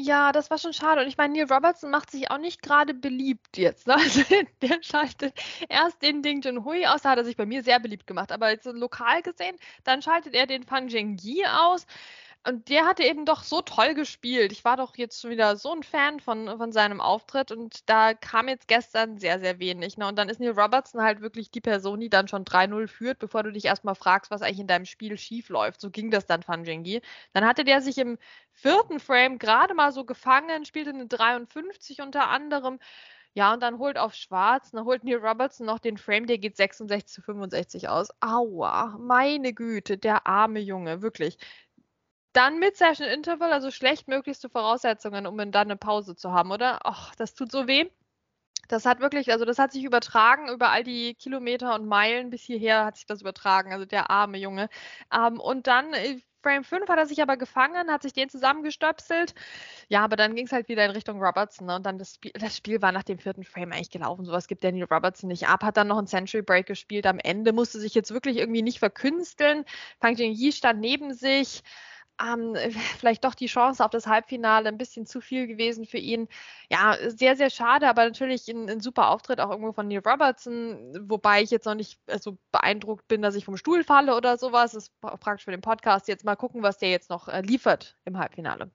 Ja, 0.00 0.30
das 0.30 0.48
war 0.48 0.58
schon 0.58 0.72
schade. 0.72 1.00
Und 1.02 1.08
ich 1.08 1.16
meine, 1.16 1.34
Neil 1.34 1.52
Robertson 1.52 1.90
macht 1.90 2.10
sich 2.12 2.30
auch 2.30 2.38
nicht 2.38 2.62
gerade 2.62 2.94
beliebt 2.94 3.56
jetzt. 3.56 3.86
Ne? 3.88 3.94
Also 3.98 4.22
der 4.62 4.80
schaltet 4.80 5.34
erst 5.68 6.02
den 6.02 6.22
Ding 6.22 6.40
Junhui 6.40 6.86
aus, 6.86 7.02
da 7.02 7.10
hat 7.10 7.18
er 7.18 7.24
sich 7.24 7.36
bei 7.36 7.46
mir 7.46 7.64
sehr 7.64 7.80
beliebt 7.80 8.06
gemacht. 8.06 8.30
Aber 8.30 8.48
jetzt 8.50 8.64
lokal 8.66 9.22
gesehen, 9.22 9.56
dann 9.82 10.00
schaltet 10.00 10.34
er 10.34 10.46
den 10.46 10.62
Fan 10.62 10.88
Zhengyi 10.88 11.44
aus. 11.46 11.84
Und 12.46 12.70
der 12.70 12.86
hatte 12.86 13.02
eben 13.02 13.26
doch 13.26 13.42
so 13.42 13.60
toll 13.60 13.94
gespielt. 13.94 14.52
Ich 14.52 14.64
war 14.64 14.76
doch 14.76 14.96
jetzt 14.96 15.20
schon 15.20 15.30
wieder 15.30 15.56
so 15.56 15.72
ein 15.72 15.82
Fan 15.82 16.18
von, 16.20 16.48
von 16.56 16.72
seinem 16.72 17.00
Auftritt 17.00 17.50
und 17.52 17.88
da 17.90 18.14
kam 18.14 18.48
jetzt 18.48 18.68
gestern 18.68 19.18
sehr, 19.18 19.38
sehr 19.38 19.58
wenig. 19.58 19.98
Ne? 19.98 20.06
Und 20.06 20.16
dann 20.16 20.30
ist 20.30 20.40
Neil 20.40 20.58
Robertson 20.58 21.02
halt 21.02 21.20
wirklich 21.20 21.50
die 21.50 21.60
Person, 21.60 22.00
die 22.00 22.08
dann 22.08 22.28
schon 22.28 22.44
3-0 22.44 22.86
führt, 22.88 23.18
bevor 23.18 23.42
du 23.42 23.52
dich 23.52 23.66
erstmal 23.66 23.94
fragst, 23.96 24.30
was 24.30 24.40
eigentlich 24.40 24.60
in 24.60 24.66
deinem 24.66 24.86
Spiel 24.86 25.18
schief 25.18 25.50
läuft. 25.50 25.80
So 25.80 25.90
ging 25.90 26.10
das 26.10 26.26
dann 26.26 26.42
Fan 26.42 26.64
Fanjengi. 26.64 27.02
Dann 27.34 27.44
hatte 27.44 27.64
der 27.64 27.82
sich 27.82 27.98
im 27.98 28.18
vierten 28.52 28.98
Frame 29.00 29.38
gerade 29.38 29.74
mal 29.74 29.92
so 29.92 30.04
gefangen, 30.04 30.64
spielte 30.64 30.90
eine 30.90 31.06
53 31.06 32.00
unter 32.00 32.28
anderem. 32.28 32.78
Ja, 33.34 33.52
und 33.52 33.62
dann 33.62 33.78
holt 33.78 33.98
auf 33.98 34.14
Schwarz, 34.14 34.70
dann 34.72 34.84
holt 34.84 35.04
Neil 35.04 35.18
Robertson 35.18 35.66
noch 35.66 35.78
den 35.78 35.96
Frame, 35.98 36.26
der 36.26 36.38
geht 36.38 36.56
66 36.56 37.14
zu 37.14 37.22
65 37.22 37.88
aus. 37.88 38.08
Aua, 38.20 38.96
meine 38.98 39.52
Güte, 39.52 39.98
der 39.98 40.26
arme 40.26 40.60
Junge, 40.60 41.02
wirklich. 41.02 41.38
Dann 42.38 42.60
mit 42.60 42.76
Session 42.76 43.08
Interval, 43.08 43.52
also 43.52 43.72
schlechtmöglichste 43.72 44.48
Voraussetzungen, 44.48 45.26
um 45.26 45.38
dann 45.38 45.54
eine 45.54 45.76
Pause 45.76 46.14
zu 46.14 46.30
haben, 46.30 46.52
oder? 46.52 46.78
Ach, 46.84 47.12
das 47.16 47.34
tut 47.34 47.50
so 47.50 47.66
weh. 47.66 47.90
Das 48.68 48.86
hat 48.86 49.00
wirklich, 49.00 49.32
also 49.32 49.44
das 49.44 49.58
hat 49.58 49.72
sich 49.72 49.82
übertragen 49.82 50.48
über 50.48 50.70
all 50.70 50.84
die 50.84 51.14
Kilometer 51.16 51.74
und 51.74 51.88
Meilen 51.88 52.30
bis 52.30 52.42
hierher 52.42 52.84
hat 52.84 52.94
sich 52.96 53.06
das 53.06 53.22
übertragen, 53.22 53.72
also 53.72 53.86
der 53.86 54.10
arme 54.10 54.38
Junge. 54.38 54.68
Ähm, 55.12 55.40
und 55.40 55.66
dann 55.66 55.92
äh, 55.94 56.20
Frame 56.40 56.62
5 56.62 56.88
hat 56.88 56.98
er 56.98 57.06
sich 57.06 57.20
aber 57.20 57.36
gefangen, 57.36 57.90
hat 57.90 58.02
sich 58.02 58.12
den 58.12 58.28
zusammengestöpselt. 58.28 59.34
Ja, 59.88 60.04
aber 60.04 60.14
dann 60.14 60.36
ging 60.36 60.46
es 60.46 60.52
halt 60.52 60.68
wieder 60.68 60.84
in 60.84 60.92
Richtung 60.92 61.20
Robertson. 61.20 61.66
Ne? 61.66 61.74
Und 61.74 61.86
dann 61.86 61.98
das 61.98 62.14
Spiel, 62.14 62.30
das 62.34 62.56
Spiel 62.56 62.80
war 62.80 62.92
nach 62.92 63.02
dem 63.02 63.18
vierten 63.18 63.42
Frame 63.42 63.72
eigentlich 63.72 63.90
gelaufen. 63.90 64.24
Sowas 64.24 64.46
gibt 64.46 64.62
Daniel 64.62 64.86
Robertson 64.88 65.26
nicht 65.26 65.48
ab. 65.48 65.64
Hat 65.64 65.76
dann 65.76 65.88
noch 65.88 65.98
einen 65.98 66.06
Century 66.06 66.42
Break 66.42 66.66
gespielt 66.66 67.06
am 67.08 67.18
Ende, 67.18 67.52
musste 67.52 67.80
sich 67.80 67.94
jetzt 67.94 68.14
wirklich 68.14 68.36
irgendwie 68.36 68.62
nicht 68.62 68.78
verkünsteln. 68.78 69.64
Fang 70.00 70.14
Jing 70.14 70.32
Yi 70.32 70.52
stand 70.52 70.78
neben 70.78 71.14
sich 71.14 71.64
ähm, 72.22 72.56
vielleicht 72.98 73.24
doch 73.24 73.34
die 73.34 73.46
Chance 73.46 73.84
auf 73.84 73.90
das 73.90 74.06
Halbfinale 74.06 74.68
ein 74.68 74.78
bisschen 74.78 75.06
zu 75.06 75.20
viel 75.20 75.46
gewesen 75.46 75.86
für 75.86 75.98
ihn. 75.98 76.28
Ja, 76.70 76.96
sehr, 77.08 77.36
sehr 77.36 77.50
schade, 77.50 77.88
aber 77.88 78.04
natürlich 78.04 78.48
ein, 78.48 78.68
ein 78.68 78.80
super 78.80 79.08
Auftritt 79.10 79.40
auch 79.40 79.50
irgendwo 79.50 79.72
von 79.72 79.88
Neil 79.88 80.02
Robertson, 80.04 81.08
wobei 81.08 81.42
ich 81.42 81.50
jetzt 81.50 81.66
noch 81.66 81.74
nicht 81.74 81.98
so 82.06 82.12
also 82.12 82.38
beeindruckt 82.52 83.08
bin, 83.08 83.22
dass 83.22 83.34
ich 83.34 83.44
vom 83.44 83.56
Stuhl 83.56 83.84
falle 83.84 84.16
oder 84.16 84.36
sowas. 84.38 84.72
Das 84.72 84.84
ist 84.84 85.00
praktisch 85.00 85.44
für 85.44 85.50
den 85.50 85.60
Podcast. 85.60 86.08
Jetzt 86.08 86.24
mal 86.24 86.36
gucken, 86.36 86.62
was 86.62 86.78
der 86.78 86.90
jetzt 86.90 87.10
noch 87.10 87.28
äh, 87.28 87.40
liefert 87.42 87.96
im 88.04 88.18
Halbfinale. 88.18 88.70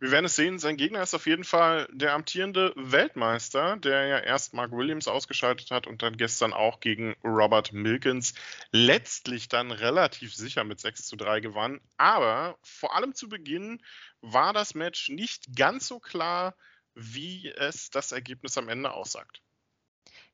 Wir 0.00 0.12
werden 0.12 0.24
es 0.24 0.36
sehen. 0.36 0.58
Sein 0.58 0.78
Gegner 0.78 1.02
ist 1.02 1.12
auf 1.12 1.26
jeden 1.26 1.44
Fall 1.44 1.86
der 1.92 2.14
amtierende 2.14 2.72
Weltmeister, 2.74 3.76
der 3.76 4.06
ja 4.06 4.18
erst 4.18 4.54
Mark 4.54 4.72
Williams 4.72 5.08
ausgeschaltet 5.08 5.70
hat 5.70 5.86
und 5.86 6.00
dann 6.00 6.16
gestern 6.16 6.54
auch 6.54 6.80
gegen 6.80 7.14
Robert 7.22 7.74
Milkins 7.74 8.32
letztlich 8.72 9.48
dann 9.48 9.70
relativ 9.70 10.34
sicher 10.34 10.64
mit 10.64 10.80
6 10.80 11.06
zu 11.06 11.16
3 11.16 11.40
gewann. 11.40 11.82
Aber 11.98 12.58
vor 12.62 12.96
allem 12.96 13.14
zu 13.14 13.28
Beginn 13.28 13.82
war 14.22 14.54
das 14.54 14.74
Match 14.74 15.10
nicht 15.10 15.54
ganz 15.54 15.86
so 15.86 16.00
klar, 16.00 16.56
wie 16.94 17.52
es 17.54 17.90
das 17.90 18.12
Ergebnis 18.12 18.56
am 18.56 18.70
Ende 18.70 18.92
aussagt. 18.92 19.42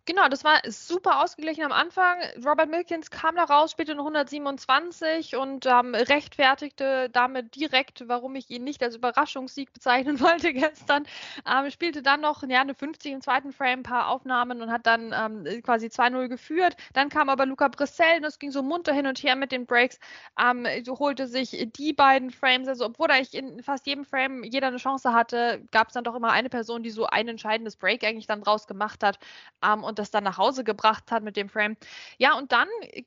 Genau, 0.08 0.28
das 0.28 0.44
war 0.44 0.60
super 0.68 1.20
ausgeglichen 1.25 1.64
am 1.64 1.72
Anfang. 1.72 2.20
Robert 2.44 2.70
Milkins 2.70 3.10
kam 3.10 3.34
da 3.34 3.42
raus, 3.42 3.72
spielte 3.72 3.90
eine 3.90 4.02
127 4.02 5.34
und 5.34 5.66
ähm, 5.66 5.96
rechtfertigte 5.96 7.10
damit 7.10 7.56
direkt, 7.56 8.04
warum 8.06 8.36
ich 8.36 8.48
ihn 8.48 8.62
nicht 8.62 8.84
als 8.84 8.94
Überraschungssieg 8.94 9.72
bezeichnen 9.75 10.20
wollte 10.20 10.52
gestern. 10.52 11.06
Ähm, 11.44 11.68
spielte 11.72 12.02
dann 12.02 12.20
noch 12.20 12.44
ja, 12.44 12.60
eine 12.60 12.76
50 12.76 13.14
im 13.14 13.20
zweiten 13.20 13.52
Frame, 13.52 13.80
ein 13.80 13.82
paar 13.82 14.06
Aufnahmen 14.08 14.62
und 14.62 14.70
hat 14.70 14.86
dann 14.86 15.12
ähm, 15.12 15.62
quasi 15.62 15.86
2-0 15.88 16.28
geführt. 16.28 16.76
Dann 16.92 17.08
kam 17.08 17.28
aber 17.28 17.44
Luca 17.44 17.66
Brissell 17.66 18.18
und 18.18 18.25
es 18.26 18.38
ging 18.38 18.52
so 18.52 18.62
munter 18.62 18.92
hin 18.92 19.08
und 19.08 19.20
her 19.25 19.34
mit 19.34 19.50
den 19.50 19.66
Breaks. 19.66 19.98
Ähm, 20.40 20.68
so 20.84 21.00
holte 21.00 21.26
sich 21.26 21.68
die 21.76 21.92
beiden 21.92 22.30
Frames, 22.30 22.68
also 22.68 22.86
obwohl 22.86 23.10
eigentlich 23.10 23.34
in 23.34 23.60
fast 23.60 23.84
jedem 23.88 24.04
Frame 24.04 24.44
jeder 24.44 24.68
eine 24.68 24.76
Chance 24.76 25.12
hatte, 25.12 25.64
gab 25.72 25.88
es 25.88 25.94
dann 25.94 26.04
doch 26.04 26.14
immer 26.14 26.30
eine 26.30 26.48
Person, 26.48 26.84
die 26.84 26.90
so 26.90 27.06
ein 27.06 27.26
entscheidendes 27.26 27.75
Break 27.75 28.04
eigentlich 28.04 28.28
dann 28.28 28.42
draus 28.42 28.68
gemacht 28.68 29.02
hat. 29.02 29.18
Ähm, 29.64 29.82
und 29.82 29.95
und 29.96 29.98
das 29.98 30.10
dann 30.10 30.24
nach 30.24 30.36
Hause 30.36 30.62
gebracht 30.62 31.10
hat 31.10 31.22
mit 31.22 31.36
dem 31.36 31.48
Frame. 31.48 31.76
Ja, 32.18 32.36
und 32.36 32.52
dann 32.52 32.68
äh, 32.82 33.04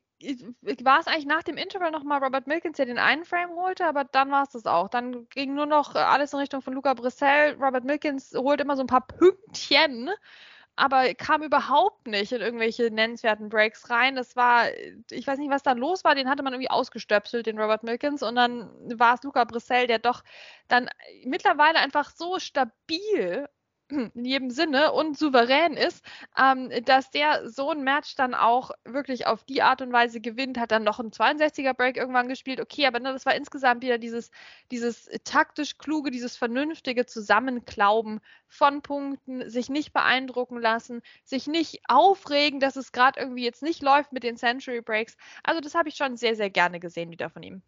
war 0.82 1.00
es 1.00 1.06
eigentlich 1.06 1.26
nach 1.26 1.42
dem 1.44 1.56
Interval 1.56 1.90
nochmal 1.92 2.22
Robert 2.22 2.46
Milkins, 2.46 2.76
der 2.76 2.86
den 2.86 2.98
einen 2.98 3.24
Frame 3.24 3.50
holte, 3.52 3.86
aber 3.86 4.04
dann 4.04 4.30
war 4.30 4.42
es 4.42 4.50
das 4.50 4.66
auch. 4.66 4.88
Dann 4.88 5.28
ging 5.30 5.54
nur 5.54 5.66
noch 5.66 5.94
alles 5.94 6.32
in 6.32 6.40
Richtung 6.40 6.62
von 6.62 6.74
Luca 6.74 6.94
Brissell. 6.94 7.54
Robert 7.54 7.84
Milkins 7.84 8.32
holt 8.34 8.60
immer 8.60 8.76
so 8.76 8.82
ein 8.82 8.88
paar 8.88 9.06
Pünktchen, 9.06 10.10
aber 10.76 11.14
kam 11.14 11.42
überhaupt 11.42 12.06
nicht 12.06 12.32
in 12.32 12.40
irgendwelche 12.40 12.90
nennenswerten 12.90 13.48
Breaks 13.48 13.88
rein. 13.88 14.16
Das 14.16 14.34
war, 14.36 14.66
ich 15.10 15.26
weiß 15.26 15.38
nicht, 15.38 15.50
was 15.50 15.62
da 15.62 15.72
los 15.72 16.04
war, 16.04 16.14
den 16.14 16.28
hatte 16.28 16.42
man 16.42 16.52
irgendwie 16.52 16.70
ausgestöpselt, 16.70 17.46
den 17.46 17.58
Robert 17.58 17.82
Milkins, 17.84 18.22
und 18.22 18.34
dann 18.34 18.70
war 18.98 19.14
es 19.14 19.22
Luca 19.22 19.44
Brissell, 19.44 19.86
der 19.86 20.00
doch 20.00 20.22
dann 20.68 20.88
mittlerweile 21.24 21.78
einfach 21.78 22.10
so 22.10 22.38
stabil 22.38 23.48
in 24.14 24.24
jedem 24.24 24.50
Sinne 24.50 24.92
und 24.92 25.18
souverän 25.18 25.74
ist, 25.74 26.04
ähm, 26.38 26.70
dass 26.84 27.10
der 27.10 27.48
so 27.48 27.70
ein 27.70 27.82
Match 27.82 28.14
dann 28.16 28.34
auch 28.34 28.70
wirklich 28.84 29.26
auf 29.26 29.44
die 29.44 29.62
Art 29.62 29.82
und 29.82 29.92
Weise 29.92 30.20
gewinnt, 30.20 30.58
hat 30.58 30.70
dann 30.70 30.84
noch 30.84 31.00
einen 31.00 31.10
62er 31.10 31.74
Break 31.74 31.96
irgendwann 31.96 32.28
gespielt. 32.28 32.60
Okay, 32.60 32.86
aber 32.86 33.00
ne, 33.00 33.12
das 33.12 33.26
war 33.26 33.34
insgesamt 33.34 33.82
wieder 33.82 33.98
dieses, 33.98 34.30
dieses 34.70 35.08
taktisch 35.24 35.78
kluge, 35.78 36.10
dieses 36.10 36.36
vernünftige 36.36 37.06
Zusammenklauben 37.06 38.20
von 38.48 38.82
Punkten, 38.82 39.48
sich 39.48 39.68
nicht 39.68 39.92
beeindrucken 39.92 40.58
lassen, 40.58 41.02
sich 41.24 41.46
nicht 41.46 41.80
aufregen, 41.88 42.60
dass 42.60 42.76
es 42.76 42.92
gerade 42.92 43.20
irgendwie 43.20 43.44
jetzt 43.44 43.62
nicht 43.62 43.82
läuft 43.82 44.12
mit 44.12 44.22
den 44.22 44.36
Century 44.36 44.80
Breaks. 44.80 45.16
Also 45.42 45.60
das 45.60 45.74
habe 45.74 45.88
ich 45.88 45.96
schon 45.96 46.16
sehr, 46.16 46.36
sehr 46.36 46.50
gerne 46.50 46.80
gesehen 46.80 47.10
wieder 47.10 47.30
von 47.30 47.42
ihm. 47.42 47.62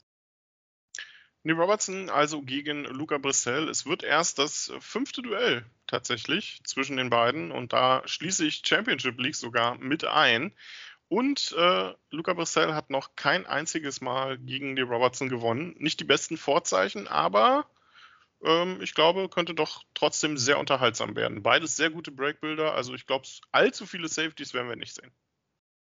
Neil 1.45 1.57
Robertson 1.57 2.09
also 2.09 2.43
gegen 2.43 2.85
Luca 2.85 3.19
Brissell. 3.19 3.69
Es 3.69 3.85
wird 3.85 4.05
erst 4.05 4.39
das 4.39 4.73
fünfte 4.81 5.23
Duell 5.23 5.65
tatsächlich 5.87 6.61
zwischen 6.65 6.97
den 6.97 7.11
beiden 7.11 7.51
und 7.51 7.73
da 7.73 8.03
schließe 8.07 8.47
ich 8.47 8.63
Championship 8.65 9.19
League 9.21 9.35
sogar 9.35 9.77
mit 9.79 10.05
ein. 10.05 10.53
Und 11.09 11.55
äh, 11.59 11.93
Luca 12.11 12.33
Brissell 12.33 12.73
hat 12.75 12.91
noch 12.91 13.17
kein 13.17 13.45
einziges 13.45 14.01
Mal 14.01 14.39
gegen 14.39 14.77
die 14.77 14.83
Robertson 14.83 15.29
gewonnen. 15.29 15.75
Nicht 15.79 16.01
die 16.01 16.05
besten 16.05 16.37
Vorzeichen, 16.39 17.07
aber 17.09 17.67
ähm, 18.45 18.81
ich 18.81 18.95
glaube, 18.95 19.29
könnte 19.29 19.55
doch 19.55 19.83
trotzdem 19.95 20.39
sehr 20.39 20.59
unterhaltsam 20.59 21.17
werden. 21.17 21.43
Beides 21.43 21.77
sehr 21.77 21.91
gute 21.91 22.13
Breakbuilder, 22.13 22.75
also 22.75 22.95
ich 22.95 23.07
glaube, 23.07 23.27
allzu 23.51 23.85
viele 23.85 24.09
Safeties 24.09 24.55
werden 24.55 24.69
wir 24.69 24.77
nicht 24.77 24.95
sehen. 24.95 25.13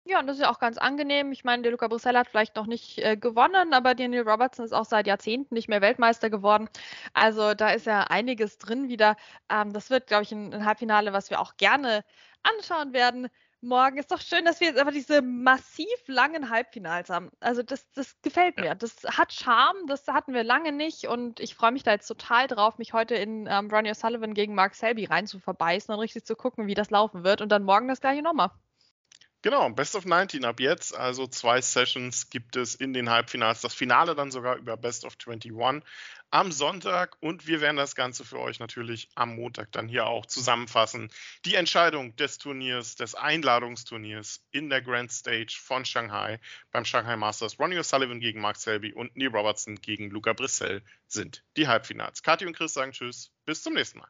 Ja, 0.07 0.19
und 0.19 0.27
das 0.27 0.37
ist 0.37 0.43
ja 0.43 0.51
auch 0.51 0.59
ganz 0.59 0.77
angenehm. 0.77 1.31
Ich 1.31 1.43
meine, 1.43 1.63
der 1.63 1.71
Luca 1.71 1.87
Brissell 1.87 2.15
hat 2.15 2.27
vielleicht 2.27 2.55
noch 2.55 2.67
nicht 2.67 2.99
äh, 2.99 3.17
gewonnen, 3.17 3.73
aber 3.73 3.95
Daniel 3.95 4.21
Robertson 4.21 4.63
ist 4.63 4.71
auch 4.71 4.85
seit 4.85 5.07
Jahrzehnten 5.07 5.55
nicht 5.55 5.67
mehr 5.67 5.81
Weltmeister 5.81 6.29
geworden. 6.29 6.69
Also 7.13 7.55
da 7.55 7.69
ist 7.71 7.87
ja 7.87 8.01
einiges 8.03 8.59
drin 8.59 8.87
wieder. 8.87 9.17
Ähm, 9.49 9.73
das 9.73 9.89
wird, 9.89 10.05
glaube 10.05 10.21
ich, 10.21 10.31
ein, 10.31 10.53
ein, 10.53 10.63
Halbfinale, 10.65 11.11
was 11.11 11.31
wir 11.31 11.39
auch 11.39 11.57
gerne 11.57 12.05
anschauen 12.43 12.93
werden. 12.93 13.29
Morgen 13.61 13.97
ist 13.97 14.11
doch 14.11 14.21
schön, 14.21 14.45
dass 14.45 14.59
wir 14.59 14.67
jetzt 14.67 14.77
einfach 14.77 14.93
diese 14.93 15.23
massiv 15.23 15.87
langen 16.05 16.51
Halbfinals 16.51 17.09
haben. 17.09 17.31
Also 17.39 17.63
das, 17.63 17.89
das 17.93 18.15
gefällt 18.21 18.57
mir. 18.59 18.75
Das 18.75 18.97
hat 19.05 19.33
Charme, 19.33 19.87
das 19.87 20.07
hatten 20.07 20.35
wir 20.35 20.43
lange 20.43 20.71
nicht 20.71 21.07
und 21.07 21.39
ich 21.39 21.55
freue 21.55 21.71
mich 21.71 21.81
da 21.81 21.91
jetzt 21.91 22.07
total 22.07 22.45
drauf, 22.45 22.77
mich 22.77 22.93
heute 22.93 23.15
in 23.15 23.47
ähm, 23.49 23.71
Ronnie 23.71 23.89
O'Sullivan 23.89 24.35
gegen 24.35 24.53
Mark 24.53 24.75
Selby 24.75 25.05
rein 25.05 25.25
zu 25.25 25.39
verbeißen 25.39 25.91
und 25.91 25.99
richtig 25.99 26.25
zu 26.25 26.35
gucken, 26.35 26.67
wie 26.67 26.75
das 26.75 26.91
laufen 26.91 27.23
wird 27.23 27.41
und 27.41 27.49
dann 27.49 27.63
morgen 27.63 27.87
das 27.87 28.01
gleiche 28.01 28.21
nochmal. 28.21 28.51
Genau, 29.45 29.69
Best 29.69 29.95
of 29.95 30.05
19 30.05 30.43
ab 30.43 30.59
jetzt. 30.59 30.95
Also 30.95 31.27
zwei 31.27 31.61
Sessions 31.61 32.31
gibt 32.31 32.55
es 32.55 32.73
in 32.73 32.93
den 32.93 33.11
Halbfinals. 33.11 33.61
Das 33.61 33.75
Finale 33.75 34.15
dann 34.15 34.31
sogar 34.31 34.55
über 34.55 34.75
Best 34.75 35.05
of 35.05 35.17
21 35.23 35.83
am 36.31 36.51
Sonntag. 36.51 37.15
Und 37.19 37.45
wir 37.45 37.61
werden 37.61 37.77
das 37.77 37.93
Ganze 37.93 38.25
für 38.25 38.39
euch 38.39 38.57
natürlich 38.57 39.07
am 39.13 39.35
Montag 39.35 39.71
dann 39.71 39.87
hier 39.87 40.07
auch 40.07 40.25
zusammenfassen. 40.25 41.11
Die 41.45 41.53
Entscheidung 41.53 42.15
des 42.15 42.39
Turniers, 42.39 42.95
des 42.95 43.13
Einladungsturniers 43.13 44.43
in 44.49 44.71
der 44.71 44.81
Grand 44.81 45.11
Stage 45.11 45.59
von 45.61 45.85
Shanghai 45.85 46.39
beim 46.71 46.83
Shanghai 46.83 47.15
Masters. 47.15 47.59
Ronnie 47.59 47.77
O'Sullivan 47.77 48.19
gegen 48.19 48.41
Mark 48.41 48.57
Selby 48.57 48.93
und 48.93 49.15
Neil 49.15 49.27
Robertson 49.27 49.75
gegen 49.75 50.09
Luca 50.09 50.33
Brissell 50.33 50.81
sind 51.05 51.43
die 51.55 51.67
Halbfinals. 51.67 52.23
Kathi 52.23 52.47
und 52.47 52.57
Chris 52.57 52.73
sagen 52.73 52.93
Tschüss. 52.93 53.29
Bis 53.45 53.61
zum 53.61 53.75
nächsten 53.75 53.99
Mal. 53.99 54.09